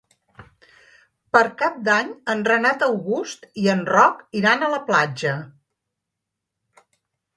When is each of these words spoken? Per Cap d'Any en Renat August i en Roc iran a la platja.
Per 1.35 1.41
Cap 1.59 1.75
d'Any 1.89 2.09
en 2.35 2.41
Renat 2.49 2.85
August 2.87 3.45
i 3.65 3.69
en 3.75 3.85
Roc 3.91 4.25
iran 4.43 4.65
a 4.65 4.71
la 4.75 4.81
platja. 4.89 5.35